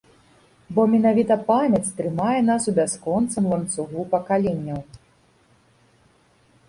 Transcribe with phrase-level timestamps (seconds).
[0.77, 4.85] Бо менавіта памяць трымае нас у бясконцым ланцугу пакаленняў.